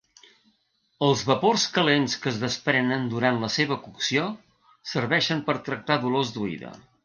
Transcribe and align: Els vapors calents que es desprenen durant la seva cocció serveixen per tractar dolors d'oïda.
Els 1.07 1.19
vapors 1.31 1.65
calents 1.75 2.15
que 2.23 2.31
es 2.33 2.39
desprenen 2.45 3.05
durant 3.13 3.39
la 3.45 3.51
seva 3.59 3.79
cocció 3.85 4.27
serveixen 4.95 5.47
per 5.51 5.61
tractar 5.71 6.03
dolors 6.09 6.37
d'oïda. 6.41 6.77